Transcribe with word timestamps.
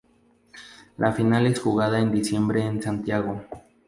La 0.97 1.11
final 1.11 1.45
es 1.45 1.59
jugada 1.59 1.99
en 1.99 2.11
diciembre 2.11 2.63
en 2.65 2.81
Santiago. 2.81 3.45